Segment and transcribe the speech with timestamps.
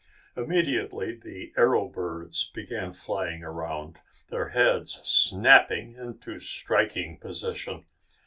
[0.35, 7.85] Immediately the arrow birds began flying around, their heads snapping into striking position.